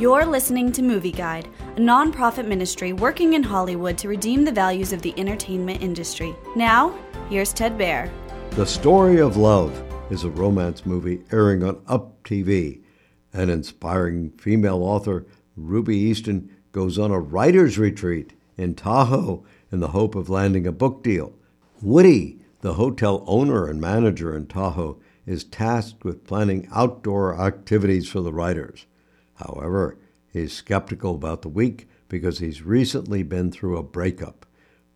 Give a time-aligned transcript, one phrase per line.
[0.00, 4.94] You're listening to Movie Guide, a nonprofit ministry working in Hollywood to redeem the values
[4.94, 6.34] of the entertainment industry.
[6.56, 8.10] Now, here's Ted Baehr.
[8.52, 12.80] The Story of Love is a romance movie airing on Up TV.
[13.34, 19.88] An inspiring female author, Ruby Easton, goes on a writer's retreat in Tahoe in the
[19.88, 21.34] hope of landing a book deal.
[21.82, 28.22] Woody, the hotel owner and manager in Tahoe, is tasked with planning outdoor activities for
[28.22, 28.86] the writers.
[29.46, 29.96] However,
[30.32, 34.46] he's skeptical about the week because he's recently been through a breakup.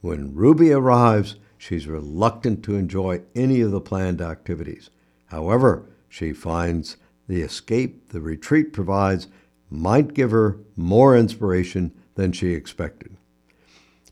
[0.01, 4.91] When Ruby arrives, she's reluctant to enjoy any of the planned activities.
[5.27, 9.29] However, she finds the escape the retreat provides
[9.71, 13.17] might give her more inspiration than she expected.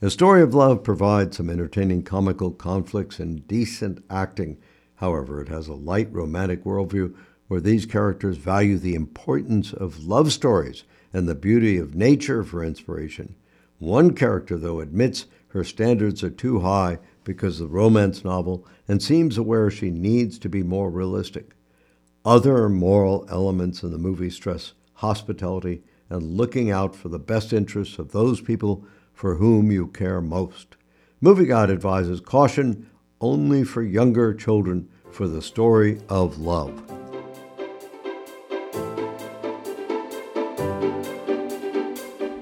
[0.01, 4.57] A Story of Love provides some entertaining comical conflicts and decent acting.
[4.97, 7.15] However, it has a light romantic worldview
[7.53, 12.65] where these characters value the importance of love stories and the beauty of nature for
[12.65, 13.35] inspiration.
[13.79, 19.03] One character, though, admits her standards are too high because of the romance novel and
[19.03, 21.51] seems aware she needs to be more realistic.
[22.25, 27.99] Other moral elements in the movie stress hospitality and looking out for the best interests
[27.99, 30.77] of those people for whom you care most.
[31.21, 32.89] Movie Guide advises caution
[33.21, 37.02] only for younger children for the story of love.